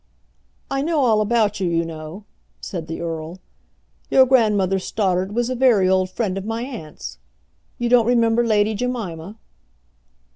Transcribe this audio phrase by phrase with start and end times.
[0.71, 2.23] "I know all about you, you know,"
[2.59, 3.37] said the earl.
[4.09, 7.19] "Your grandmother Stoddard was a very old friend of my aunt's.
[7.77, 9.35] You don't remember Lady Jemima?"